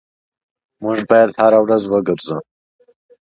[0.79, 1.33] Muirhead Bone
[1.67, 2.41] was born in Glasgow.